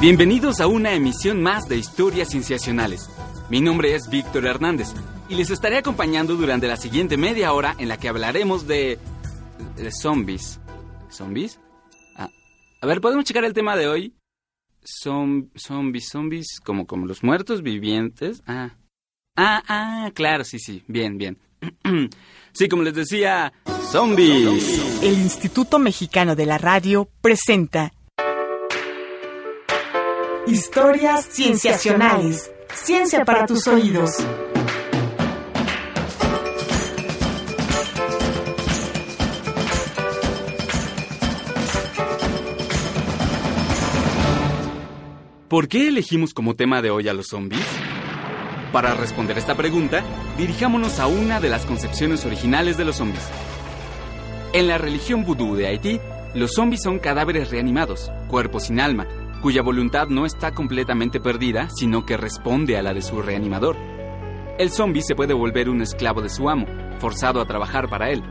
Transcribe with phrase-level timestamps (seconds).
[0.00, 3.10] Bienvenidos a una emisión más de Historias Cienciacionales.
[3.50, 4.94] Mi nombre es Víctor Hernández
[5.28, 8.98] y les estaré acompañando durante la siguiente media hora en la que hablaremos de...
[9.76, 10.58] de zombies.
[11.10, 11.60] ¿Zombies?
[12.16, 12.30] Ah,
[12.80, 14.14] a ver, ¿podemos checar el tema de hoy?
[14.82, 18.42] Zombies, zombies, como, como los muertos vivientes.
[18.46, 18.70] Ah.
[19.36, 21.36] Ah, ah, claro, sí, sí, bien, bien.
[22.52, 23.52] sí, como les decía,
[23.92, 25.02] zombies.
[25.02, 27.92] El Instituto Mexicano de la Radio presenta
[30.46, 32.50] Historias Cienciacionales.
[32.74, 34.10] Ciencia para tus oídos.
[45.46, 47.60] ¿Por qué elegimos como tema de hoy a los zombies?
[48.72, 50.02] Para responder esta pregunta,
[50.38, 53.24] dirijámonos a una de las concepciones originales de los zombies.
[54.54, 56.00] En la religión vudú de Haití,
[56.34, 59.06] los zombies son cadáveres reanimados, cuerpos sin alma,
[59.40, 63.76] cuya voluntad no está completamente perdida, sino que responde a la de su reanimador.
[64.58, 66.66] El zombie se puede volver un esclavo de su amo,
[66.98, 68.22] forzado a trabajar para él.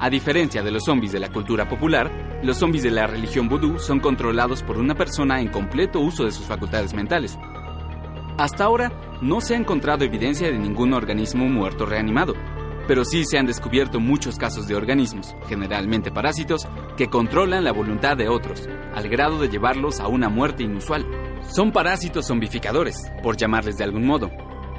[0.00, 3.78] A diferencia de los zombies de la cultura popular, los zombies de la religión vudú
[3.78, 7.38] son controlados por una persona en completo uso de sus facultades mentales.
[8.36, 12.34] Hasta ahora no se ha encontrado evidencia de ningún organismo muerto reanimado,
[12.86, 18.16] pero sí se han descubierto muchos casos de organismos, generalmente parásitos, que controlan la voluntad
[18.16, 21.06] de otros, al grado de llevarlos a una muerte inusual.
[21.48, 24.30] Son parásitos zombificadores, por llamarles de algún modo.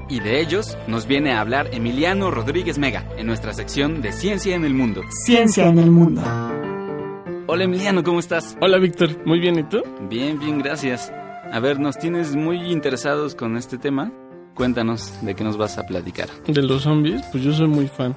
[0.08, 4.56] Y de ellos nos viene a hablar Emiliano Rodríguez Mega en nuestra sección de Ciencia
[4.56, 5.02] en el Mundo.
[5.10, 6.22] Ciencia en el Mundo.
[7.48, 8.58] Hola Emiliano, ¿cómo estás?
[8.60, 9.84] Hola Víctor, muy bien, ¿y tú?
[10.10, 11.12] Bien, bien, gracias.
[11.52, 14.12] A ver, ¿nos tienes muy interesados con este tema?
[14.56, 16.28] Cuéntanos de qué nos vas a platicar.
[16.48, 18.16] De los zombies, pues yo soy muy fan.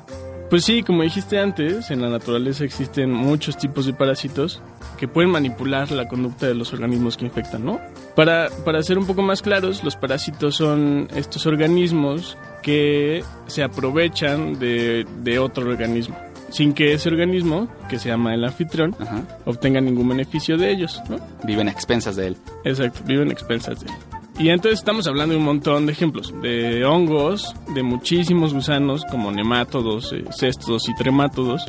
[0.48, 4.62] Pues sí, como dijiste antes, en la naturaleza existen muchos tipos de parásitos
[4.96, 7.78] que pueden manipular la conducta de los organismos que infectan, ¿no?
[8.16, 14.58] Para, para ser un poco más claros, los parásitos son estos organismos que se aprovechan
[14.58, 16.16] de, de otro organismo,
[16.48, 19.22] sin que ese organismo, que se llama el anfitrión, Ajá.
[19.44, 21.18] obtenga ningún beneficio de ellos, ¿no?
[21.44, 22.36] Viven a expensas de él.
[22.64, 23.92] Exacto, viven a expensas de él.
[24.38, 29.32] Y entonces estamos hablando de un montón de ejemplos, de hongos, de muchísimos gusanos como
[29.32, 31.66] nemátodos, eh, céstodos y tremátodos,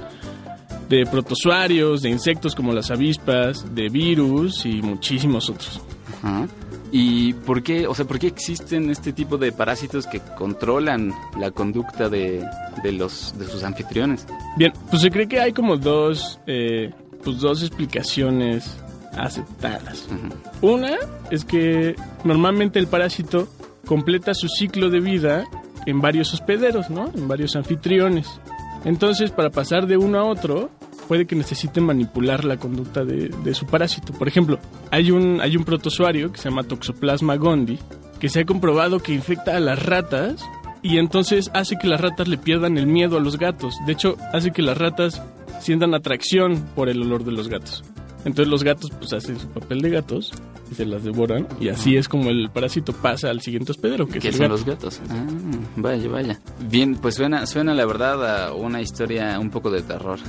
[0.87, 5.81] de protozoarios, de insectos como las avispas, de virus y muchísimos otros.
[6.21, 6.47] Ajá.
[6.91, 11.49] ¿Y por qué, o sea, por qué existen este tipo de parásitos que controlan la
[11.49, 12.43] conducta de,
[12.83, 14.27] de los de sus anfitriones?
[14.57, 16.91] Bien, pues se cree que hay como dos, eh,
[17.23, 18.77] pues dos explicaciones
[19.23, 20.07] aceptadas.
[20.61, 20.95] Una
[21.31, 23.47] es que normalmente el parásito
[23.85, 25.45] completa su ciclo de vida
[25.85, 27.11] en varios hospederos, ¿no?
[27.15, 28.27] En varios anfitriones.
[28.85, 30.69] Entonces, para pasar de uno a otro,
[31.07, 34.13] puede que necesite manipular la conducta de, de su parásito.
[34.13, 34.59] Por ejemplo,
[34.91, 37.79] hay un, hay un protozoario que se llama Toxoplasma gondii,
[38.19, 40.45] que se ha comprobado que infecta a las ratas
[40.81, 43.75] y entonces hace que las ratas le pierdan el miedo a los gatos.
[43.85, 45.21] De hecho, hace que las ratas
[45.59, 47.83] sientan atracción por el olor de los gatos.
[48.25, 50.31] Entonces los gatos pues hacen su papel de gatos
[50.71, 54.17] y se las devoran y así es como el parásito pasa al siguiente hospedero, que
[54.17, 54.53] es ¿Qué el son gato.
[54.53, 55.01] los gatos?
[55.09, 55.25] Ah,
[55.77, 56.39] vaya, vaya.
[56.69, 60.19] Bien, pues suena, suena la verdad a una historia un poco de terror.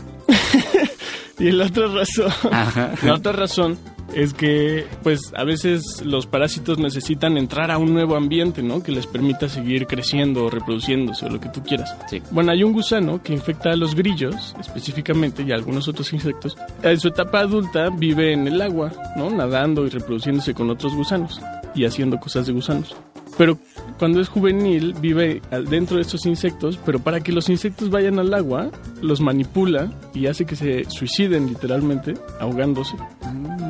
[1.41, 2.93] Y la otra razón, Ajá.
[3.03, 3.78] la otra razón
[4.15, 8.83] es que pues a veces los parásitos necesitan entrar a un nuevo ambiente, ¿no?
[8.83, 11.97] Que les permita seguir creciendo o reproduciéndose o lo que tú quieras.
[12.09, 12.21] Sí.
[12.31, 16.56] Bueno, hay un gusano que infecta a los grillos específicamente y a algunos otros insectos.
[16.83, 19.31] En su etapa adulta vive en el agua, ¿no?
[19.31, 21.41] Nadando y reproduciéndose con otros gusanos
[21.75, 22.97] y haciendo cosas de gusanos.
[23.41, 23.56] Pero
[23.99, 25.41] cuando es juvenil vive
[25.71, 28.69] dentro de estos insectos, pero para que los insectos vayan al agua,
[29.01, 32.97] los manipula y hace que se suiciden literalmente, ahogándose.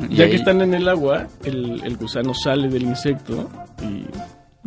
[0.09, 3.49] Y Ya ahí- que están en el agua, el, el gusano sale del insecto
[3.81, 4.03] y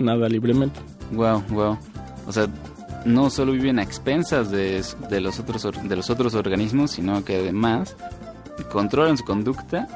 [0.02, 0.80] nada libremente.
[1.12, 1.76] Wow, wow.
[2.26, 2.46] O sea,
[3.04, 7.36] no solo viven a expensas de, de los otros de los otros organismos, sino que
[7.36, 7.94] además
[8.72, 9.86] controlan su conducta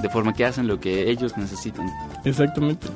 [0.00, 1.90] de forma que hacen lo que ellos necesitan.
[2.24, 2.86] Exactamente.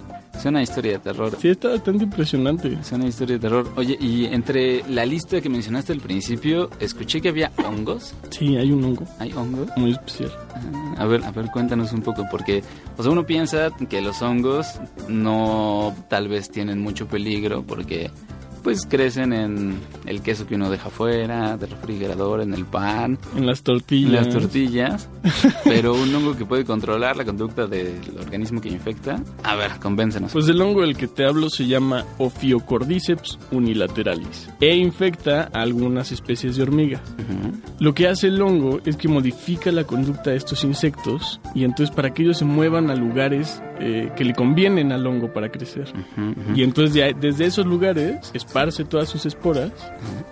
[0.40, 1.36] Es una historia de terror.
[1.38, 2.72] Sí, está bastante impresionante.
[2.80, 3.70] Es una historia de terror.
[3.76, 8.14] Oye, y entre la lista que mencionaste al principio, escuché que había hongos.
[8.30, 9.68] Sí, hay un hongo ¿Hay hongos?
[9.76, 10.32] muy especial.
[10.54, 12.62] Ah, A ver, a ver, cuéntanos un poco, porque,
[12.96, 18.10] o sea, uno piensa que los hongos no tal vez tienen mucho peligro porque
[18.62, 23.46] Pues crecen en el queso que uno deja fuera, del refrigerador, en el pan, En
[23.46, 24.26] las tortillas.
[24.26, 25.08] en las tortillas.
[25.64, 29.22] Pero un hongo que puede controlar la conducta del organismo que infecta.
[29.44, 30.32] A ver, convéncenos.
[30.32, 36.12] Pues el hongo del que te hablo se llama Ophiocordyceps unilateralis e infecta a algunas
[36.12, 37.00] especies de hormiga.
[37.18, 37.52] Ujú.
[37.80, 41.94] Lo que hace el hongo es que modifica la conducta de estos insectos y entonces
[41.94, 45.88] para que ellos se muevan a lugares eh, que le convienen al hongo para crecer.
[46.16, 46.52] Ujú, ujú.
[46.58, 49.70] Y entonces de ahí- desde esos lugares esparce todas sus esporas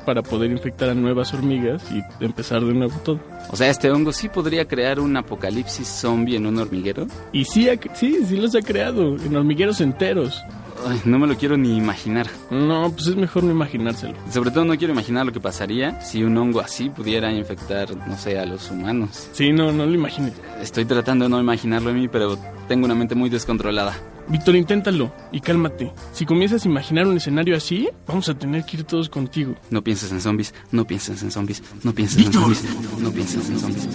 [0.04, 3.20] para poder infectar a nuevas hormigas y empezar de nuevo todo.
[3.50, 7.06] O sea, este hongo sí podría crear un apocalipsis zombie en un hormiguero.
[7.32, 10.42] Y sí, sí, sí los ha creado en hormigueros enteros.
[10.86, 12.28] Ay, no me lo quiero ni imaginar.
[12.50, 14.14] No, pues es mejor no imaginárselo.
[14.30, 18.16] Sobre todo no quiero imaginar lo que pasaría si un hongo así pudiera infectar, no
[18.16, 19.28] sé, a los humanos.
[19.32, 20.34] Sí, no, no lo imagines.
[20.60, 22.38] Estoy tratando de no imaginarlo en mí, pero
[22.68, 23.96] tengo una mente muy descontrolada.
[24.28, 25.92] Víctor, inténtalo y cálmate.
[26.12, 29.54] Si comienzas a imaginar un escenario así, vamos a tener que ir todos contigo.
[29.70, 32.64] No pienses en zombies, no pienses en zombies, no pienses en zombies,
[33.00, 33.88] no pienses en zombies.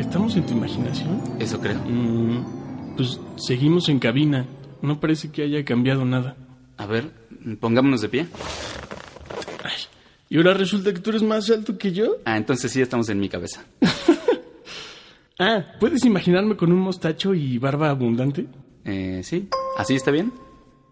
[0.00, 1.20] ¿Estamos en tu imaginación?
[1.38, 1.78] Eso creo.
[1.86, 4.46] Mm, pues seguimos en cabina.
[4.84, 6.36] No parece que haya cambiado nada.
[6.76, 7.10] A ver,
[7.58, 8.26] pongámonos de pie.
[9.62, 9.72] Ay,
[10.28, 12.18] y ahora resulta que tú eres más alto que yo.
[12.26, 13.64] Ah, entonces sí estamos en mi cabeza.
[15.36, 18.46] Ah, ¿puedes imaginarme con un mostacho y barba abundante?
[18.84, 20.32] Eh, sí, ¿así está bien?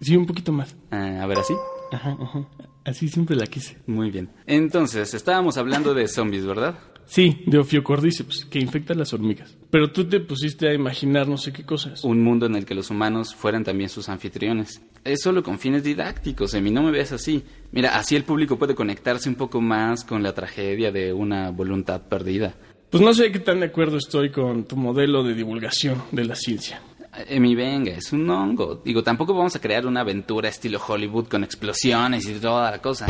[0.01, 0.75] Sí, un poquito más.
[0.91, 1.55] Ah, a ver, así.
[1.93, 2.49] Ajá, ajá.
[2.85, 3.79] Así siempre la quise.
[3.87, 4.31] Muy bien.
[4.47, 6.77] Entonces, estábamos hablando de zombies, ¿verdad?
[7.13, 9.55] Sí, de Ophiocordyceps, que infecta a las hormigas.
[9.69, 12.05] Pero tú te pusiste a imaginar no sé qué cosas.
[12.05, 14.81] Un mundo en el que los humanos fueran también sus anfitriones.
[15.05, 17.45] Es solo con fines didácticos, Emi, no me veas así.
[17.71, 22.01] Mira, así el público puede conectarse un poco más con la tragedia de una voluntad
[22.01, 22.55] perdida.
[22.89, 26.35] Pues no sé qué tan de acuerdo estoy con tu modelo de divulgación de la
[26.35, 26.81] ciencia.
[27.29, 28.81] Emi, venga, es un hongo.
[28.83, 33.07] Digo, tampoco vamos a crear una aventura estilo Hollywood con explosiones y toda la cosa.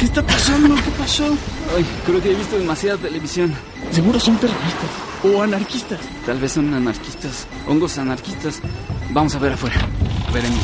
[0.00, 0.74] ¿Qué está pasando?
[0.76, 1.24] ¿Qué pasó?
[1.76, 3.52] Ay, creo que he visto demasiada televisión.
[3.90, 4.90] Seguro son terroristas
[5.22, 6.00] o anarquistas.
[6.24, 8.60] Tal vez son anarquistas, hongos anarquistas.
[9.10, 9.76] Vamos a ver afuera.
[10.26, 10.56] A ver, Emi,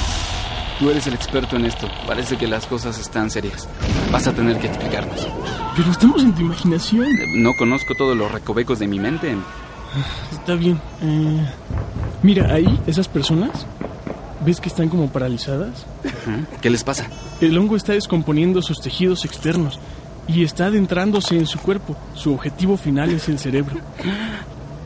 [0.78, 1.86] tú eres el experto en esto.
[2.06, 3.68] Parece que las cosas están serias.
[4.10, 5.28] Vas a tener que explicarnos.
[5.76, 7.04] Pero estamos en tu imaginación.
[7.04, 9.32] Eh, No conozco todos los recovecos de mi mente.
[9.32, 9.42] Emi.
[10.32, 10.80] Está bien.
[11.02, 11.46] Eh,
[12.22, 13.66] mira, ahí, esas personas,
[14.46, 15.84] ¿ves que están como paralizadas?
[16.62, 17.08] ¿Qué les pasa?
[17.40, 19.81] El hongo está descomponiendo sus tejidos externos
[20.28, 21.96] y está adentrándose en su cuerpo.
[22.14, 23.81] Su objetivo final es el cerebro.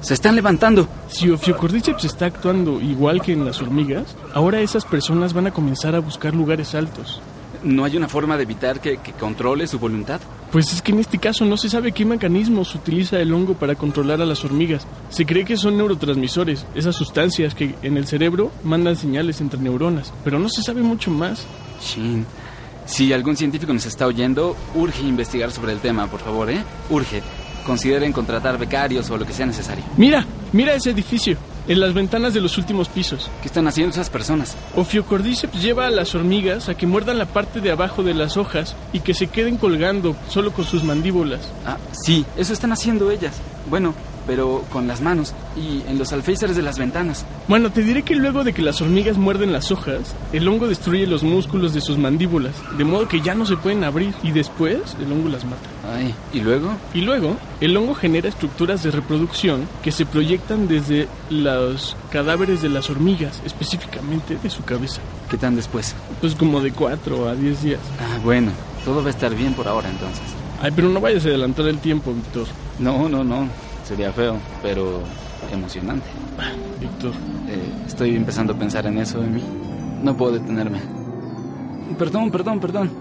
[0.01, 0.89] Se están levantando.
[1.09, 5.95] Si Ophiocordyceps está actuando igual que en las hormigas, ahora esas personas van a comenzar
[5.95, 7.21] a buscar lugares altos.
[7.63, 10.21] ¿No hay una forma de evitar que, que controle su voluntad?
[10.51, 13.75] Pues es que en este caso no se sabe qué mecanismos utiliza el hongo para
[13.75, 14.87] controlar a las hormigas.
[15.11, 20.13] Se cree que son neurotransmisores, esas sustancias que en el cerebro mandan señales entre neuronas,
[20.25, 21.47] pero no se sabe mucho más.
[21.83, 22.27] Shin.
[22.87, 26.65] Si algún científico nos está oyendo, urge investigar sobre el tema, por favor, ¿eh?
[26.89, 27.23] Urge.
[27.65, 29.85] Consideren contratar becarios o lo que sea necesario.
[29.97, 31.37] Mira, mira ese edificio,
[31.71, 33.31] en las ventanas de los últimos pisos.
[33.41, 34.57] ¿Qué están haciendo esas personas?
[34.75, 38.75] Ophiocordyceps lleva a las hormigas a que muerdan la parte de abajo de las hojas
[38.93, 41.43] y que se queden colgando solo con sus mandíbulas.
[41.65, 43.37] Ah, sí, eso están haciendo ellas.
[43.69, 43.95] Bueno,
[44.31, 47.27] pero con las manos y en los alféizares de las ventanas.
[47.49, 51.05] Bueno, te diré que luego de que las hormigas muerden las hojas, el hongo destruye
[51.09, 54.97] los músculos de sus mandíbulas, de modo que ya no se pueden abrir y después
[55.01, 55.69] el hongo las mata.
[55.93, 56.71] Ay, ¿y luego?
[56.95, 62.69] Y luego, el hongo genera estructuras de reproducción que se proyectan desde los cadáveres de
[62.69, 65.01] las hormigas, específicamente de su cabeza.
[65.29, 65.97] ¿Qué tan después?
[66.21, 67.81] Pues como de 4 a 10 días.
[67.99, 68.53] Ah, bueno,
[68.85, 70.23] todo va a estar bien por ahora entonces.
[70.63, 72.47] Ay, pero no vayas a adelantar el tiempo, Víctor.
[72.79, 73.49] No, no, no.
[73.91, 75.01] Sería feo, pero
[75.53, 76.07] emocionante.
[76.81, 77.11] Víctor.
[77.49, 79.43] Eh, estoy empezando a pensar en eso de mí.
[80.01, 80.79] No puedo detenerme.
[81.99, 82.93] Perdón, perdón, perdón.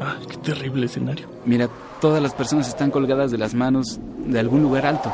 [0.00, 1.26] Ah, qué terrible escenario.
[1.44, 1.68] Mira,
[2.00, 5.12] todas las personas están colgadas de las manos de algún lugar alto.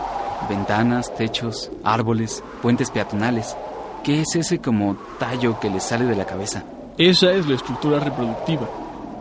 [0.50, 3.56] Ventanas, techos, árboles, puentes peatonales.
[4.04, 6.62] ¿Qué es ese como tallo que les sale de la cabeza?
[6.99, 8.68] Esa es la estructura reproductiva.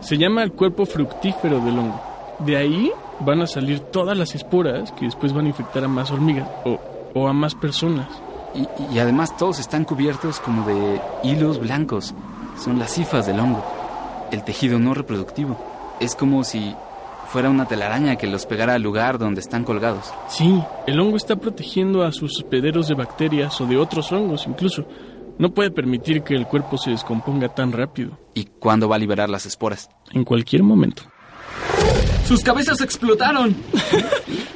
[0.02, 2.02] Se llama el cuerpo fructífero del hongo.
[2.40, 6.10] De ahí van a salir todas las esporas que después van a infectar a más
[6.10, 6.78] hormigas o,
[7.14, 8.08] o a más personas.
[8.54, 12.14] Y, y además todos están cubiertos como de hilos blancos.
[12.58, 13.64] Son las cifas del hongo.
[14.30, 15.56] El tejido no reproductivo.
[16.00, 16.74] Es como si
[17.26, 20.12] fuera una telaraña que los pegara al lugar donde están colgados.
[20.28, 24.86] Sí, el hongo está protegiendo a sus hospederos de bacterias o de otros hongos incluso.
[25.38, 28.18] No puede permitir que el cuerpo se descomponga tan rápido.
[28.32, 29.90] ¿Y cuándo va a liberar las esporas?
[30.12, 31.02] En cualquier momento.
[32.26, 33.54] ¡Sus cabezas explotaron!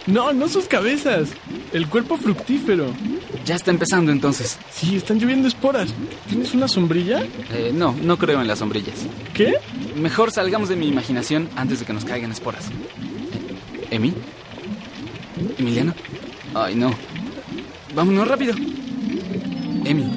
[0.06, 1.28] No, no sus cabezas.
[1.72, 2.86] El cuerpo fructífero.
[3.44, 4.58] Ya está empezando entonces.
[4.72, 5.94] Sí, están lloviendo esporas.
[6.28, 7.22] ¿Tienes una sombrilla?
[7.52, 9.06] Eh, no, no creo en las sombrillas.
[9.34, 9.54] ¿Qué?
[9.94, 12.70] Mejor salgamos de mi imaginación antes de que nos caigan esporas.
[12.70, 14.12] Eh, ¿Emi?
[15.58, 15.94] ¿Emiliano?
[16.54, 16.90] Ay, no.
[17.94, 18.54] Vámonos rápido.
[19.84, 20.10] Emi,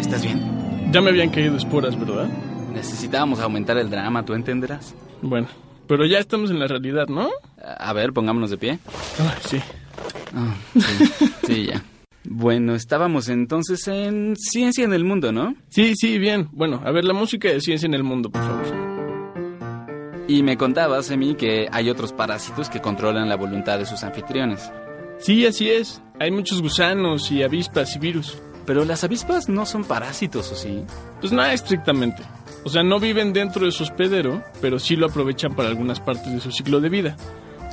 [0.00, 0.90] ¿estás bien?
[0.92, 2.28] Ya me habían caído esporas, ¿verdad?
[2.72, 4.94] Necesitábamos aumentar el drama, tú entenderás.
[5.20, 5.48] Bueno,
[5.86, 7.28] pero ya estamos en la realidad, ¿no?
[7.62, 8.78] A ver, pongámonos de pie.
[9.18, 9.60] Ay, sí.
[10.34, 11.82] Ah, sí, sí, ya.
[12.24, 15.54] Bueno, estábamos entonces en Ciencia en el Mundo, ¿no?
[15.68, 16.48] Sí, sí, bien.
[16.52, 18.64] Bueno, a ver, la música de ciencia en el mundo, por favor.
[20.28, 24.72] Y me contabas, Emi, que hay otros parásitos que controlan la voluntad de sus anfitriones.
[25.18, 26.02] Sí, así es.
[26.18, 28.36] Hay muchos gusanos y avispas y virus.
[28.66, 30.82] Pero las avispas no son parásitos, ¿o sí?
[31.20, 32.24] Pues nada estrictamente.
[32.66, 36.32] O sea, no viven dentro de su hospedero, pero sí lo aprovechan para algunas partes
[36.32, 37.16] de su ciclo de vida.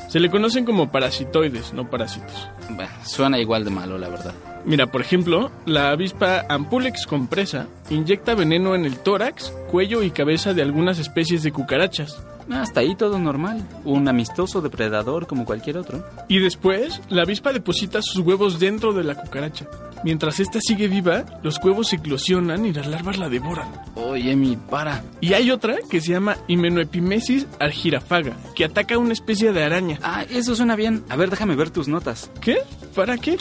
[0.07, 2.47] Se le conocen como parasitoides, no parásitos.
[2.69, 4.35] Bueno, suena igual de malo, la verdad.
[4.65, 10.53] Mira, por ejemplo, la avispa Ampulex compresa inyecta veneno en el tórax, cuello y cabeza
[10.53, 12.21] de algunas especies de cucarachas.
[12.51, 13.67] Hasta ahí todo normal.
[13.85, 16.05] Un amistoso depredador como cualquier otro.
[16.27, 19.65] Y después, la avispa deposita sus huevos dentro de la cucaracha.
[20.03, 23.67] Mientras ésta sigue viva, los huevos eclosionan y las larvas la devoran.
[23.95, 25.03] Oye, mi para.
[25.21, 29.99] Y hay otra que se llama Himenoepimesis argirafaga, que ataca a una especie de araña.
[30.03, 31.03] Ah, eso suena bien.
[31.09, 32.29] A ver, déjame ver tus notas.
[32.41, 32.57] ¿Qué?
[32.95, 33.37] ¿Para qué?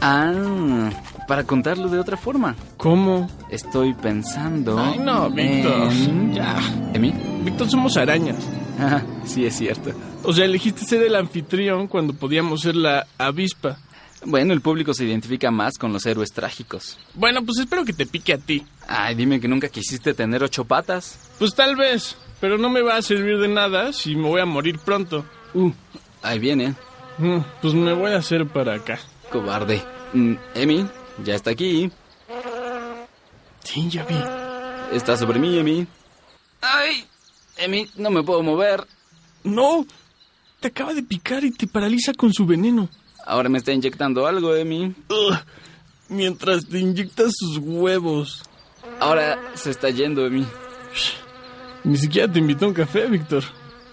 [0.00, 0.90] Ah,
[1.26, 2.54] para contarlo de otra forma.
[2.76, 3.28] ¿Cómo?
[3.50, 4.78] Estoy pensando.
[4.78, 5.90] Ay, no, Víctor.
[5.92, 6.56] en- Ya.
[6.92, 7.12] ¿Emi?
[7.42, 8.36] Víctor, somos arañas.
[8.78, 9.90] Ah, sí, es cierto.
[10.22, 13.78] O sea, elegiste ser el anfitrión cuando podíamos ser la avispa.
[14.24, 16.98] Bueno, el público se identifica más con los héroes trágicos.
[17.14, 18.64] Bueno, pues espero que te pique a ti.
[18.88, 21.18] Ay, dime que nunca quisiste tener ocho patas.
[21.38, 24.46] Pues tal vez, pero no me va a servir de nada si me voy a
[24.46, 25.24] morir pronto.
[25.54, 25.70] Uh,
[26.22, 26.74] ahí viene.
[27.18, 28.98] Mm, Pues me voy a hacer para acá.
[29.30, 29.82] Cobarde.
[30.12, 30.86] Mm, Emi,
[31.24, 31.90] ya está aquí.
[33.64, 34.16] Sí, ya vi.
[34.96, 35.86] Está sobre mí, Emi.
[36.62, 37.04] ¡Ay!
[37.58, 38.86] Emi, no me puedo mover.
[39.44, 39.86] No,
[40.60, 42.88] te acaba de picar y te paraliza con su veneno.
[43.26, 44.94] Ahora me está inyectando algo, Emi.
[45.08, 45.36] Ugh,
[46.08, 48.42] mientras te inyectas sus huevos.
[49.00, 50.46] Ahora se está yendo, Emi.
[51.84, 53.44] Ni siquiera te invitó a un café, Víctor.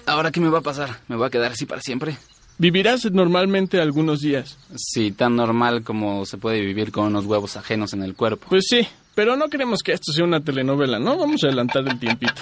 [0.05, 1.01] ¿Ahora qué me va a pasar?
[1.07, 2.17] ¿Me voy a quedar así para siempre?
[2.57, 4.57] Vivirás normalmente algunos días.
[4.75, 8.47] Sí, tan normal como se puede vivir con unos huevos ajenos en el cuerpo.
[8.49, 11.17] Pues sí, pero no queremos que esto sea una telenovela, ¿no?
[11.17, 12.41] Vamos a adelantar el tiempito.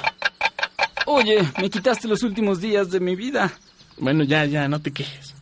[1.06, 3.52] Oye, me quitaste los últimos días de mi vida.
[3.98, 5.36] Bueno, ya, ya, no te quejes.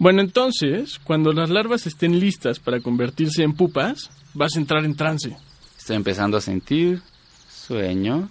[0.00, 4.96] Bueno, entonces, cuando las larvas estén listas para convertirse en pupas, vas a entrar en
[4.96, 5.36] trance.
[5.78, 7.02] Estoy empezando a sentir
[7.50, 8.30] sueño.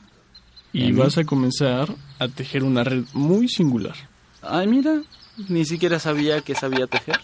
[0.74, 0.98] Y Bien.
[0.98, 3.94] vas a comenzar a tejer una red muy singular.
[4.42, 5.02] Ay, mira,
[5.48, 7.20] ni siquiera sabía que sabía tejer.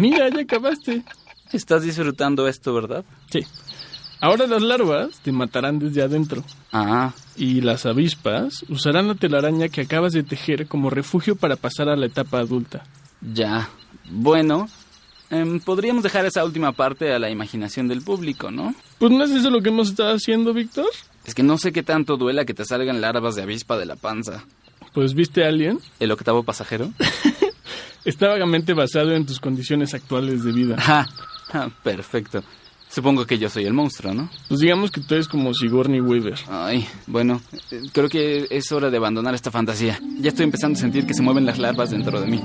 [0.00, 1.02] Mira, ya acabaste.
[1.52, 3.04] Estás disfrutando esto, ¿verdad?
[3.30, 3.40] Sí.
[4.20, 6.42] Ahora las larvas te matarán desde adentro.
[6.72, 11.90] Ah, Y las avispas usarán la telaraña que acabas de tejer como refugio para pasar
[11.90, 12.84] a la etapa adulta.
[13.20, 13.68] Ya.
[14.10, 14.68] Bueno,
[15.30, 18.74] em, podríamos dejar esa última parte a la imaginación del público, ¿no?
[18.98, 20.86] Pues no es eso lo que hemos estado haciendo, Víctor.
[21.24, 23.96] Es que no sé qué tanto duela que te salgan larvas de avispa de la
[23.96, 24.44] panza.
[24.92, 25.80] Pues viste a alguien.
[26.00, 26.90] ¿El octavo pasajero?
[28.04, 30.76] Está vagamente basado en tus condiciones actuales de vida.
[30.78, 31.06] Ah,
[31.52, 32.42] ah, perfecto.
[32.88, 34.30] Supongo que yo soy el monstruo, ¿no?
[34.48, 36.38] Pues digamos que tú eres como Sigourney Weaver.
[36.48, 37.42] Ay, bueno,
[37.72, 40.00] eh, creo que es hora de abandonar esta fantasía.
[40.20, 42.40] Ya estoy empezando a sentir que se mueven las larvas dentro de mí.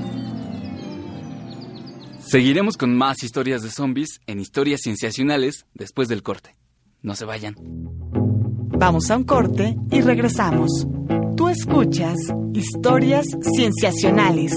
[2.32, 6.56] Seguiremos con más historias de zombies en historias cienciacionales después del corte.
[7.02, 7.56] No se vayan.
[7.58, 10.88] Vamos a un corte y regresamos.
[11.36, 12.16] Tú escuchas
[12.54, 14.54] historias cienciacionales.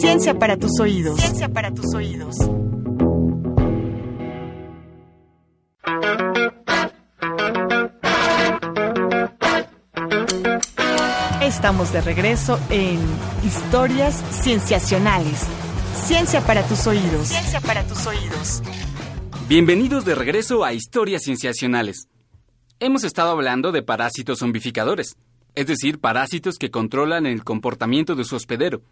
[0.00, 1.20] Ciencia para tus oídos.
[1.20, 2.34] Ciencia para tus oídos.
[11.42, 12.98] Estamos de regreso en
[13.44, 15.46] Historias Cienciacionales.
[15.94, 17.28] Ciencia para tus oídos.
[17.28, 18.62] Ciencia para tus oídos.
[19.48, 22.08] Bienvenidos de regreso a Historias Cienciacionales.
[22.80, 25.16] Hemos estado hablando de parásitos zombificadores,
[25.54, 28.82] es decir, parásitos que controlan el comportamiento de su hospedero.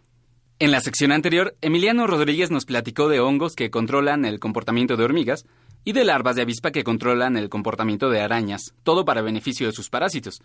[0.59, 5.03] En la sección anterior, Emiliano Rodríguez nos platicó de hongos que controlan el comportamiento de
[5.03, 5.45] hormigas
[5.83, 9.73] y de larvas de avispa que controlan el comportamiento de arañas, todo para beneficio de
[9.73, 10.41] sus parásitos.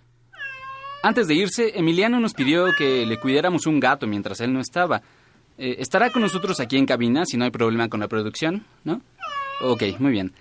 [1.03, 5.03] Antes de irse, Emiliano nos pidió que le cuidáramos un gato mientras él no estaba.
[5.59, 9.01] Eh, estará con nosotros aquí en cabina si no hay problema con la producción, ¿no?
[9.63, 10.33] Ok, muy bien.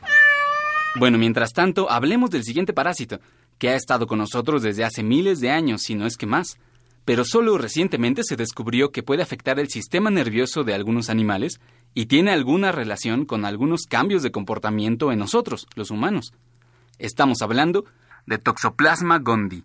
[0.98, 3.20] Bueno, mientras tanto, hablemos del siguiente parásito,
[3.58, 6.58] que ha estado con nosotros desde hace miles de años, si no es que más.
[7.06, 11.60] pero solo recientemente se descubrió que puede afectar el sistema nervioso de algunos animales
[11.94, 16.34] y tiene alguna relación con algunos cambios de comportamiento en nosotros, los humanos.
[16.98, 17.86] Estamos hablando
[18.26, 19.64] de Toxoplasma gondii.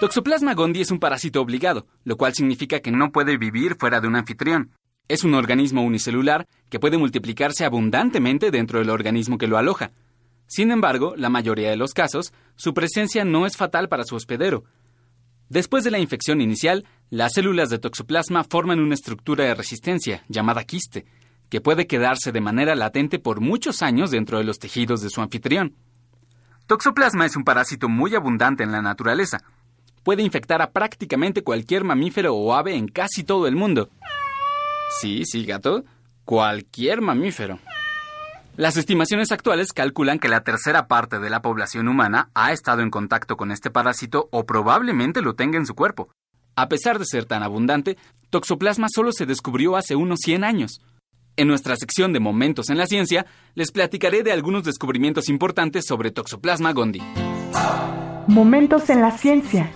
[0.00, 4.08] Toxoplasma gondii es un parásito obligado, lo cual significa que no puede vivir fuera de
[4.08, 4.70] un anfitrión.
[5.08, 9.92] Es un organismo unicelular que puede multiplicarse abundantemente dentro del organismo que lo aloja.
[10.46, 14.64] Sin embargo, la mayoría de los casos, su presencia no es fatal para su hospedero,
[15.50, 20.62] Después de la infección inicial, las células de toxoplasma forman una estructura de resistencia, llamada
[20.62, 21.06] quiste,
[21.48, 25.20] que puede quedarse de manera latente por muchos años dentro de los tejidos de su
[25.20, 25.74] anfitrión.
[26.68, 29.42] Toxoplasma es un parásito muy abundante en la naturaleza.
[30.02, 33.90] Puede infectar a prácticamente cualquier mamífero o ave en casi todo el mundo.
[35.00, 35.84] Sí, sí, gato.
[36.24, 37.58] Cualquier mamífero.
[38.56, 42.90] Las estimaciones actuales calculan que la tercera parte de la población humana ha estado en
[42.90, 46.10] contacto con este parásito o probablemente lo tenga en su cuerpo.
[46.56, 47.96] A pesar de ser tan abundante,
[48.28, 50.80] Toxoplasma solo se descubrió hace unos 100 años.
[51.36, 56.10] En nuestra sección de Momentos en la Ciencia, les platicaré de algunos descubrimientos importantes sobre
[56.10, 57.02] Toxoplasma gondii.
[58.26, 59.72] Momentos en la Ciencia.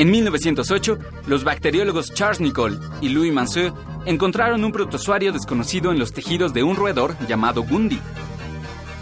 [0.00, 3.74] En 1908, los bacteriólogos Charles Nicole y Louis Manseux
[4.06, 8.00] encontraron un protozoario desconocido en los tejidos de un roedor llamado Gundi.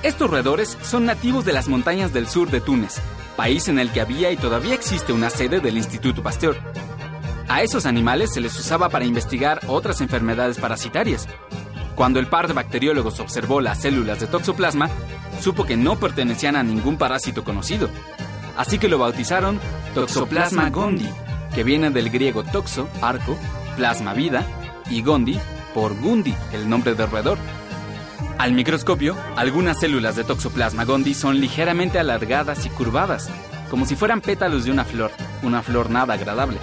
[0.02, 3.00] Estos roedores son nativos de las montañas del sur de Túnez,
[3.36, 6.56] país en el que había y todavía existe una sede del Instituto Pasteur.
[7.46, 11.28] A esos animales se les usaba para investigar otras enfermedades parasitarias.
[11.94, 14.90] Cuando el par de bacteriólogos observó las células de toxoplasma,
[15.40, 17.88] supo que no pertenecían a ningún parásito conocido,
[18.58, 19.60] Así que lo bautizaron
[19.94, 21.08] Toxoplasma gondii,
[21.54, 23.38] que viene del griego toxo, arco,
[23.76, 24.44] plasma vida,
[24.90, 25.38] y gondi
[25.72, 27.38] por gundi, el nombre del roedor.
[28.36, 33.30] Al microscopio, algunas células de Toxoplasma gondii son ligeramente alargadas y curvadas,
[33.70, 35.12] como si fueran pétalos de una flor,
[35.44, 36.58] una flor nada agradable.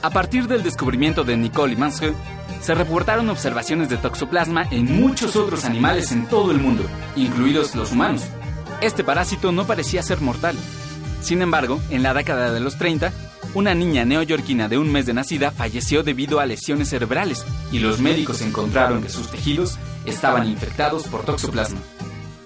[0.00, 5.64] A partir del descubrimiento de Nicole y se reportaron observaciones de toxoplasma en muchos otros
[5.64, 6.84] animales en todo el mundo,
[7.16, 8.22] incluidos los humanos.
[8.80, 10.56] Este parásito no parecía ser mortal,
[11.22, 13.12] sin embargo, en la década de los 30,
[13.54, 18.00] una niña neoyorquina de un mes de nacida falleció debido a lesiones cerebrales y los
[18.00, 21.80] médicos encontraron que sus tejidos estaban infectados por toxoplasma.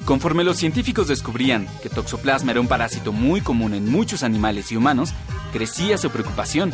[0.05, 4.77] Conforme los científicos descubrían que toxoplasma era un parásito muy común en muchos animales y
[4.77, 5.15] humanos,
[5.53, 6.73] crecía su preocupación,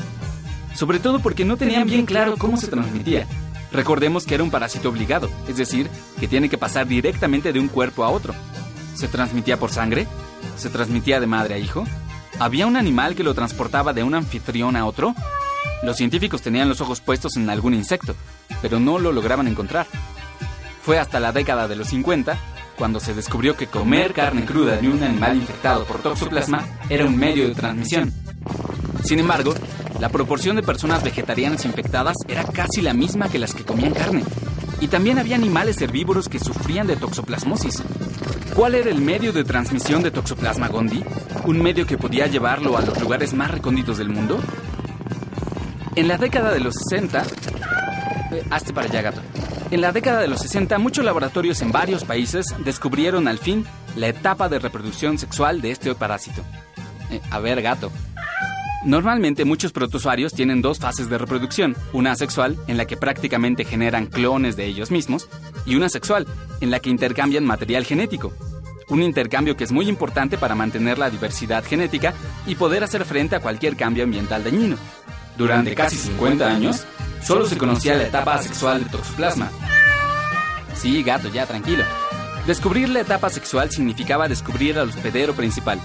[0.74, 3.26] sobre todo porque no tenían bien claro cómo se transmitía.
[3.70, 5.88] Recordemos que era un parásito obligado, es decir,
[6.20, 8.34] que tiene que pasar directamente de un cuerpo a otro.
[8.94, 10.06] ¿Se transmitía por sangre?
[10.56, 11.84] ¿Se transmitía de madre a hijo?
[12.38, 15.14] ¿Había un animal que lo transportaba de un anfitrión a otro?
[15.82, 18.14] Los científicos tenían los ojos puestos en algún insecto,
[18.60, 19.86] pero no lo lograban encontrar.
[20.82, 22.38] Fue hasta la década de los 50
[22.76, 27.16] cuando se descubrió que comer carne cruda de un animal infectado por toxoplasma era un
[27.16, 28.12] medio de transmisión.
[29.04, 29.54] Sin embargo,
[30.00, 34.24] la proporción de personas vegetarianas infectadas era casi la misma que las que comían carne.
[34.82, 37.84] Y también había animales herbívoros que sufrían de toxoplasmosis.
[38.56, 41.04] ¿Cuál era el medio de transmisión de Toxoplasma gondii?
[41.46, 44.40] ¿Un medio que podía llevarlo a los lugares más recónditos del mundo?
[45.94, 47.22] En la década de los 60...
[48.32, 49.20] Eh, hazte para allá, gato.
[49.70, 53.64] En la década de los 60, muchos laboratorios en varios países descubrieron al fin
[53.94, 56.42] la etapa de reproducción sexual de este parásito.
[57.12, 57.92] Eh, a ver, gato.
[58.84, 64.06] Normalmente muchos protozoarios tienen dos fases de reproducción, una sexual, en la que prácticamente generan
[64.06, 65.28] clones de ellos mismos,
[65.64, 66.26] y una sexual,
[66.60, 68.32] en la que intercambian material genético.
[68.88, 72.12] Un intercambio que es muy importante para mantener la diversidad genética
[72.44, 74.76] y poder hacer frente a cualquier cambio ambiental dañino.
[75.38, 76.84] Durante casi 50 años,
[77.22, 79.48] solo se conocía la etapa sexual de toxoplasma.
[80.74, 81.84] Sí, gato, ya tranquilo.
[82.48, 85.80] Descubrir la etapa sexual significaba descubrir al hospedero principal,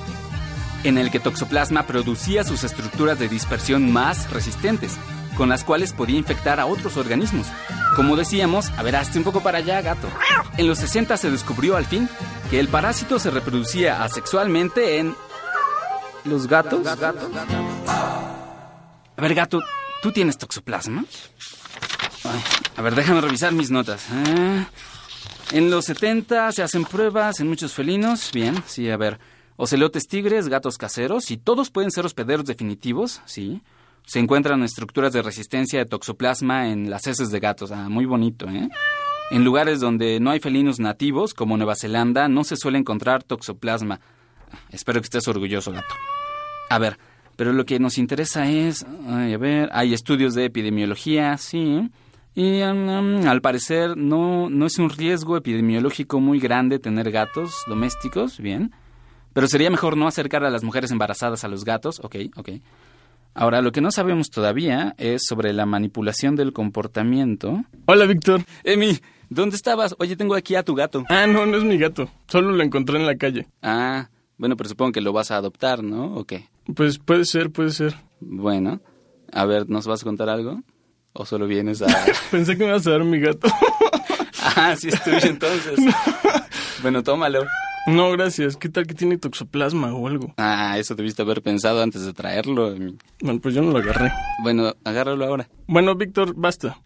[0.84, 4.98] en el que toxoplasma producía sus estructuras de dispersión más resistentes,
[5.36, 7.48] con las cuales podía infectar a otros organismos.
[7.96, 10.08] Como decíamos, a ver, hazte un poco para allá, gato.
[10.58, 12.10] En los 60 se descubrió al fin
[12.50, 15.16] que el parásito se reproducía asexualmente en...
[16.24, 16.86] ¿Los gatos?
[16.86, 16.96] A
[19.22, 19.62] ver, gato,
[20.02, 21.06] ¿tú tienes toxoplasma?
[22.76, 24.06] a ver, déjame revisar mis notas.
[24.12, 24.66] ¿eh?
[25.52, 28.32] En los 70 se hacen pruebas en muchos felinos.
[28.34, 29.18] Bien, sí, a ver.
[29.60, 33.64] Ocelotes tigres, gatos caseros, y todos pueden ser hospederos definitivos, sí.
[34.06, 37.72] Se encuentran estructuras de resistencia de toxoplasma en las heces de gatos.
[37.72, 38.70] Ah, muy bonito, ¿eh?
[39.32, 44.00] En lugares donde no hay felinos nativos, como Nueva Zelanda, no se suele encontrar toxoplasma.
[44.70, 45.96] Espero que estés orgulloso, gato.
[46.70, 47.00] A ver,
[47.36, 51.90] pero lo que nos interesa es, a ver, hay estudios de epidemiología, sí,
[52.36, 58.72] y al parecer no, no es un riesgo epidemiológico muy grande tener gatos domésticos, bien
[59.38, 62.00] Pero sería mejor no acercar a las mujeres embarazadas a los gatos.
[62.00, 62.50] Ok, ok.
[63.36, 67.64] Ahora, lo que no sabemos todavía es sobre la manipulación del comportamiento.
[67.86, 68.42] Hola, Víctor.
[68.64, 68.98] Emi,
[69.30, 69.94] ¿dónde estabas?
[70.00, 71.04] Oye, tengo aquí a tu gato.
[71.08, 72.10] Ah, no, no es mi gato.
[72.28, 73.48] Solo lo encontré en la calle.
[73.62, 76.16] Ah, bueno, pero supongo que lo vas a adoptar, ¿no?
[76.16, 76.50] ¿O qué?
[76.76, 77.96] Pues puede ser, puede ser.
[78.20, 78.82] Bueno,
[79.32, 80.64] a ver, ¿nos vas a contar algo?
[81.14, 81.86] ¿O solo vienes a...?
[82.32, 83.48] Pensé que me ibas a dar mi gato.
[84.56, 85.78] ah, sí es tuyo entonces.
[86.82, 87.44] Bueno, tómalo.
[87.88, 88.58] No, gracias.
[88.58, 90.34] ¿Qué tal que tiene toxoplasma o algo?
[90.38, 92.76] Ah, eso debiste haber pensado antes de traerlo.
[93.22, 94.12] Bueno, pues yo no lo agarré.
[94.44, 95.48] Bueno, agárralo ahora.
[95.68, 96.80] Bueno, Víctor, basta.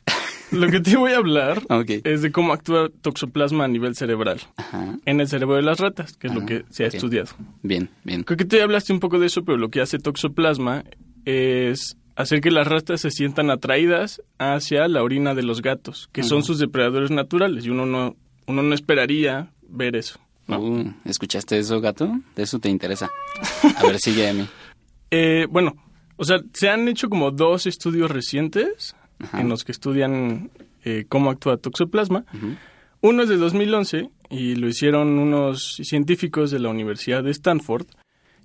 [0.51, 1.63] Lo que te voy a hablar
[2.03, 4.97] es de cómo actúa toxoplasma a nivel cerebral Ajá.
[5.05, 7.29] en el cerebro de las ratas, que es lo Ah, que se ha estudiado.
[7.63, 8.23] Bien, bien.
[8.23, 10.83] Creo que te hablaste un poco de eso, pero lo que hace toxoplasma
[11.25, 16.21] es hacer que las ratas se sientan atraídas hacia la orina de los gatos, que
[16.23, 20.19] son sus depredadores naturales, y uno no, uno no esperaría ver eso.
[20.47, 20.59] ¿No?
[20.59, 22.11] Uh, ¿Escuchaste eso, gato?
[22.35, 23.09] De eso te interesa.
[23.77, 24.47] A ver, sigue a mí.
[25.11, 25.75] Eh, bueno,
[26.17, 29.41] o sea, se han hecho como dos estudios recientes Ajá.
[29.41, 30.51] en los que estudian
[30.83, 32.25] eh, cómo actúa toxoplasma.
[33.01, 37.87] Uno es de 2011 y lo hicieron unos científicos de la Universidad de Stanford.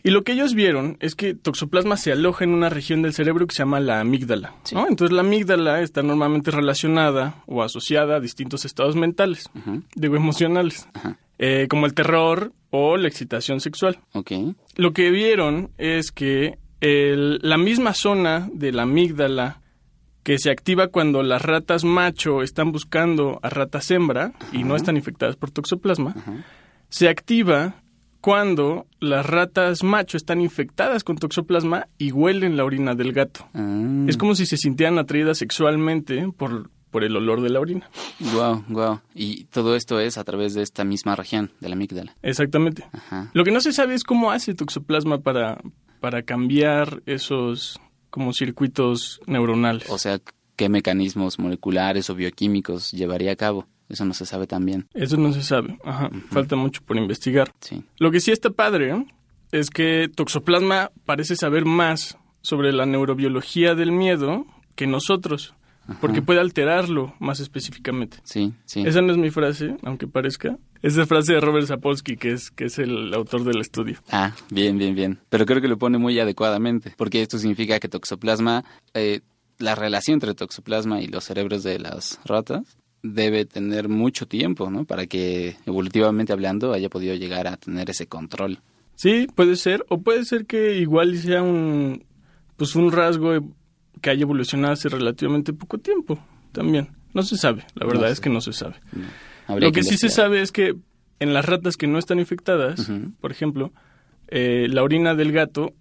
[0.06, 3.46] Y lo que ellos vieron es que toxoplasma se aloja en una región del cerebro
[3.46, 4.54] que se llama la amígdala.
[4.62, 4.74] Sí.
[4.74, 4.86] ¿no?
[4.88, 9.50] Entonces la amígdala está normalmente relacionada o asociada a distintos estados mentales,
[9.94, 10.88] digo emocionales,
[11.38, 13.98] eh, como el terror o la excitación sexual.
[14.76, 19.60] Lo que vieron es que el- la misma zona de la amígdala
[20.22, 24.96] que se activa cuando las ratas macho están buscando a ratas hembra y no están
[24.96, 26.14] infectadas por toxoplasma,
[26.88, 27.82] se activa
[28.26, 33.46] cuando las ratas macho están infectadas con toxoplasma y huelen la orina del gato.
[33.54, 34.04] Ah.
[34.08, 37.88] Es como si se sintieran atraídas sexualmente por, por el olor de la orina.
[38.18, 38.98] Guau, guau.
[39.14, 42.16] Y todo esto es a través de esta misma región, de la amígdala.
[42.20, 42.84] Exactamente.
[42.90, 43.30] Ajá.
[43.32, 45.60] Lo que no se sabe es cómo hace toxoplasma para,
[46.00, 47.78] para cambiar esos
[48.10, 49.88] como circuitos neuronales.
[49.88, 50.18] O sea,
[50.56, 53.68] ¿qué mecanismos moleculares o bioquímicos llevaría a cabo?
[53.88, 54.88] Eso no se sabe también.
[54.94, 55.78] Eso no se sabe.
[55.84, 56.10] Ajá.
[56.30, 57.52] Falta mucho por investigar.
[57.60, 57.84] Sí.
[57.98, 59.06] Lo que sí está padre ¿eh?
[59.52, 65.54] es que toxoplasma parece saber más sobre la neurobiología del miedo que nosotros,
[66.00, 68.18] porque puede alterarlo más específicamente.
[68.24, 68.82] Sí, sí.
[68.86, 70.58] Esa no es mi frase, aunque parezca.
[70.82, 73.98] Esa es frase de Robert Sapolsky, que es, que es el autor del estudio.
[74.10, 75.18] Ah, bien, bien, bien.
[75.28, 79.20] Pero creo que lo pone muy adecuadamente, porque esto significa que toxoplasma, eh,
[79.58, 84.84] la relación entre toxoplasma y los cerebros de las ratas debe tener mucho tiempo, ¿no?
[84.84, 88.60] Para que evolutivamente hablando haya podido llegar a tener ese control.
[88.94, 92.04] Sí, puede ser, o puede ser que igual sea un,
[92.56, 93.32] pues un rasgo
[94.00, 96.18] que haya evolucionado hace relativamente poco tiempo
[96.52, 96.88] también.
[97.14, 98.76] No se sabe, la verdad No es que no se sabe.
[99.48, 100.76] Lo que sí se sabe es que
[101.18, 103.72] en las ratas que no están infectadas, por ejemplo,
[104.28, 105.72] eh, la orina del gato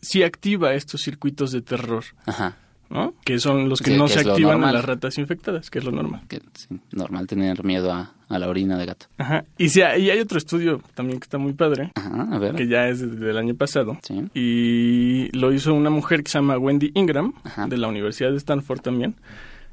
[0.00, 2.56] sí activa estos circuitos de terror, Ajá.
[2.90, 3.14] ¿No?
[3.24, 4.74] Que son los que Sí, no que se activan normal.
[4.74, 6.22] las ratas infectadas, que es lo normal.
[6.28, 9.06] Que sí, normal tener miedo a, a la orina de gato.
[9.18, 9.44] Ajá.
[9.58, 12.54] Y, sí, y hay otro estudio también que está muy padre, Ajá, a ver.
[12.54, 14.24] que ya es desde el año pasado, Sí.
[14.34, 17.66] y lo hizo una mujer que se llama Wendy Ingram, Ajá.
[17.66, 19.16] de la Universidad de Stanford también.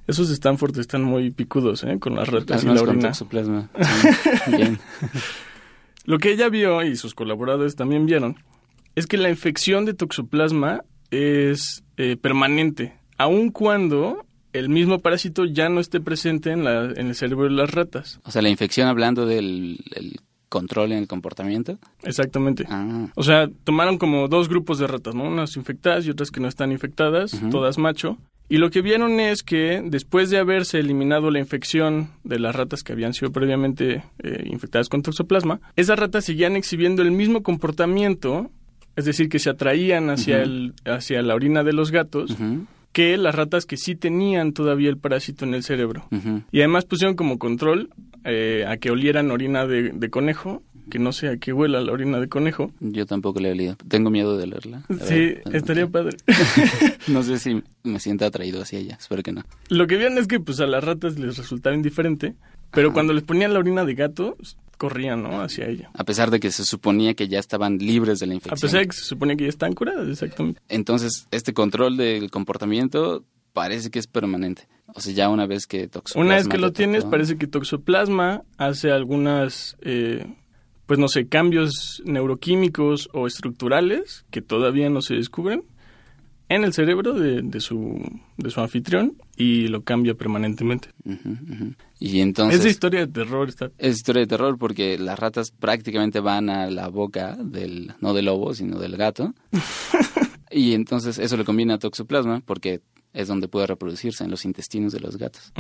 [0.08, 1.98] Esos de Stanford están muy picudos, ¿eh?
[2.00, 3.08] Con las ratas y la con orina.
[3.08, 3.70] toxoplasma.
[4.46, 4.78] Sí, bien.
[6.06, 8.36] Lo que ella vio y sus colaboradores también vieron
[8.94, 15.68] es que la infección de toxoplasma es eh, permanente, aun cuando el mismo parásito ya
[15.70, 18.20] no esté presente en, la, en el cerebro de las ratas.
[18.24, 21.78] O sea, la infección hablando del el control en el comportamiento.
[22.04, 22.66] Exactamente.
[22.70, 25.24] Ah, O sea, tomaron como dos grupos de ratas, ¿no?
[25.26, 28.18] Unas infectadas y otras que no están infectadas, todas macho.
[28.48, 32.84] Y lo que vieron es que después de haberse eliminado la infección de las ratas
[32.84, 38.52] que habían sido previamente eh, infectadas con toxoplasma, esas ratas seguían exhibiendo el mismo comportamiento,
[38.96, 43.18] es decir, que se atraían hacia, el, hacia la orina de los gatos, ujú, que
[43.18, 46.08] las ratas que sí tenían todavía el parásito en el cerebro.
[46.54, 47.90] Y además pusieron como control
[48.24, 51.92] eh, a que olieran orina de, de conejo, que no sé a qué huela la
[51.92, 52.72] orina de conejo.
[52.80, 53.76] Yo tampoco la he leído.
[53.90, 54.84] Tengo miedo de leerla.
[54.88, 56.16] A Sí, ver, estaría padre.
[57.08, 58.96] No sé si me siento atraído hacia ella.
[58.98, 59.44] Espero que no.
[59.68, 62.34] Lo que vieron es que pues a las ratas les resultaba indiferente,
[62.72, 62.94] pero Ajá.
[62.94, 64.38] cuando les ponían la orina de gato,
[64.78, 65.42] corrían, ¿no?
[65.42, 65.90] Hacia ella.
[65.94, 68.60] A pesar de que se suponía que ya estaban libres de la A infección.
[68.60, 70.62] pesar de que se supone que ya están curadas, exactamente.
[70.70, 73.24] Entonces, este control del comportamiento
[73.54, 74.68] parece que es permanente.
[74.94, 78.44] O sea, ya una vez que toxoplasma Una vez que lo tienes, parece que toxoplasma
[78.58, 80.26] hace algunas, eh,
[80.86, 85.64] pues no sé, cambios neuroquímicos o estructurales que todavía no se descubren
[86.50, 88.00] en el cerebro de, de, su,
[88.38, 90.90] de su anfitrión y lo cambia permanentemente.
[91.04, 91.74] Ujú.
[92.00, 92.62] Y entonces...
[92.62, 93.50] es historia de terror.
[93.50, 93.72] Está...
[93.78, 98.26] Es historia de terror porque las ratas prácticamente van a la boca del, no del
[98.26, 99.34] lobo, sino del gato.
[100.58, 102.82] y entonces eso le conviene a toxoplasma porque
[103.14, 105.54] es donde puede reproducirse en los intestinos de los gatos.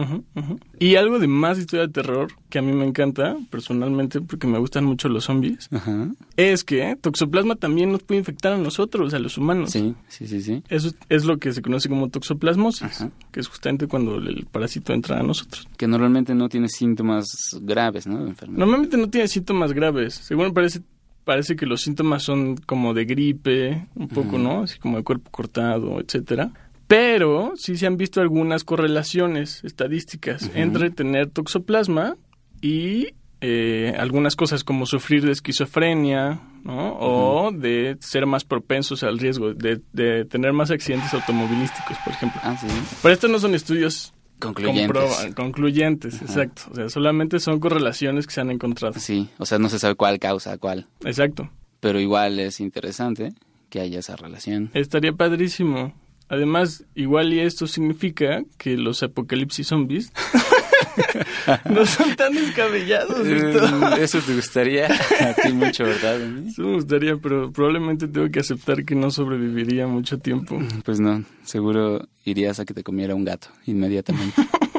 [0.77, 4.59] Y algo de más historia de terror que a mí me encanta personalmente porque me
[4.59, 6.09] gustan mucho los zombies Ajá.
[6.35, 9.71] es que toxoplasma también nos puede infectar a nosotros, a los humanos.
[9.71, 10.63] Sí, sí, sí, sí.
[10.67, 15.19] Eso es- lo que se conoce como toxoplasmosis, que es justamente cuando el parásito entra
[15.21, 15.65] a nosotros.
[15.77, 17.25] Que normalmente no tiene síntomas
[17.61, 18.21] graves, ¿no?
[18.21, 18.59] De enfermedad.
[18.59, 20.13] Normalmente no tiene síntomas graves.
[20.15, 20.81] Según parece,
[21.25, 24.37] parece que los síntomas son como de gripe, un poco.
[24.37, 24.63] ¿no?
[24.63, 26.51] Así como de cuerpo cortado, etcétera.
[26.87, 32.15] Pero sí se han visto algunas correlaciones estadísticas entre tener toxoplasma
[32.61, 33.07] y
[33.41, 36.97] eh, algunas cosas como sufrir de esquizofrenia, ¿no?
[36.99, 42.39] O de ser más propensos al riesgo de, de tener más accidentes automovilísticos, por ejemplo.
[42.43, 42.67] Ah, sí.
[43.01, 45.33] Pero estos no son estudios Concluyentes.
[45.35, 46.63] concluyentes, exacto.
[46.71, 48.99] O sea, solamente son correlaciones que se han encontrado.
[48.99, 50.87] Sí, o sea, no se sabe cuál causa cuál.
[51.03, 51.49] Exacto.
[51.79, 53.33] Pero igual es interesante
[53.69, 54.71] que haya esa relación.
[54.73, 55.93] Estaría padrísimo.
[56.27, 60.11] Además, igual y esto significa que los apocalipsis zombies
[61.69, 63.25] no son tan descabellados.
[63.27, 63.53] Eh,
[63.99, 66.19] Eso te gustaría a ti mucho, ¿verdad?
[66.47, 70.59] Eso me gustaría, pero probablemente tengo que aceptar que no sobreviviría mucho tiempo.
[70.83, 74.41] Pues no, seguro irías a que te comiera un gato inmediatamente.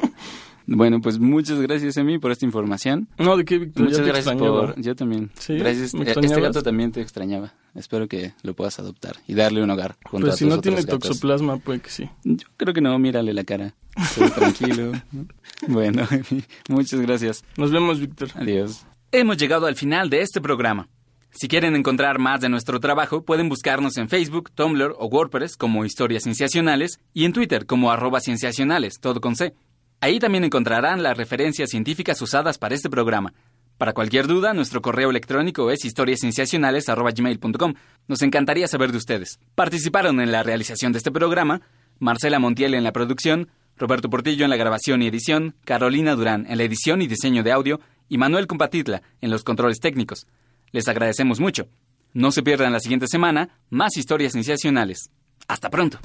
[0.66, 3.08] bueno, pues muchas gracias, Emi, por esta información.
[3.18, 3.84] No, ¿de qué, Víctor?
[3.84, 4.72] Muchas gracias extrañaba.
[4.74, 4.80] por...
[4.80, 5.30] Yo también.
[5.38, 5.94] Sí, Gracias.
[5.94, 7.54] ¿me Eh, Este gato también te extrañaba.
[7.74, 10.58] Espero que lo puedas adoptar y darle un hogar junto Pues a si tus no
[10.58, 11.00] otros tiene gatos.
[11.08, 12.08] toxoplasma, puede que sí.
[12.24, 13.74] Yo creo que no, mírale la cara.
[13.96, 14.92] Estoy tranquilo.
[15.12, 15.26] ¿no?
[15.68, 17.44] Bueno, Emi, muchas gracias.
[17.56, 18.28] Nos vemos, Víctor.
[18.34, 18.84] Adiós.
[19.12, 20.88] Hemos llegado al final de este programa.
[21.30, 25.84] Si quieren encontrar más de nuestro trabajo, pueden buscarnos en Facebook, Tumblr o WordPress como
[25.84, 29.54] Historias Cienciacionales y en Twitter como arroba cienciacionales, todo con C.
[30.06, 33.34] Ahí también encontrarán las referencias científicas usadas para este programa.
[33.76, 37.74] Para cualquier duda, nuestro correo electrónico es historiascienciacionales.gmail.com.
[38.06, 39.40] Nos encantaría saber de ustedes.
[39.56, 41.62] Participaron en la realización de este programa
[41.98, 46.58] Marcela Montiel en la producción, Roberto Portillo en la grabación y edición, Carolina Durán en
[46.58, 50.28] la edición y diseño de audio y Manuel Compatitla en los controles técnicos.
[50.70, 51.66] Les agradecemos mucho.
[52.12, 55.10] No se pierdan la siguiente semana más historias sensacionales.
[55.48, 55.98] Hasta pronto.